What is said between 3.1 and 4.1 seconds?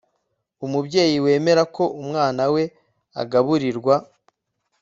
agaburirwa